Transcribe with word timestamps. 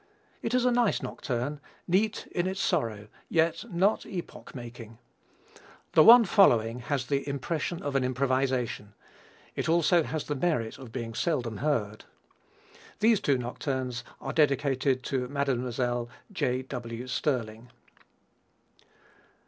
It 0.41 0.55
is 0.55 0.65
a 0.65 0.71
nice 0.71 1.03
nocturne, 1.03 1.59
neat 1.87 2.25
in 2.31 2.47
its 2.47 2.59
sorrow, 2.59 3.07
yet 3.29 3.71
not 3.71 4.03
epoch 4.03 4.55
making. 4.55 4.97
The 5.91 6.01
one 6.03 6.25
following 6.25 6.79
has 6.79 7.05
"the 7.05 7.29
impression 7.29 7.83
of 7.83 7.95
an 7.95 8.03
improvisation." 8.03 8.95
It 9.55 9.65
has 9.67 9.69
also 9.69 10.01
the 10.01 10.33
merit 10.35 10.79
of 10.79 10.91
being 10.91 11.13
seldom 11.13 11.57
heard. 11.57 12.05
These 12.97 13.19
two 13.19 13.37
nocturnes 13.37 14.03
are 14.19 14.33
dedicated 14.33 15.03
to 15.03 15.27
Mlle. 15.27 16.09
J. 16.33 16.63
W. 16.63 17.05
Stirling. 17.05 17.69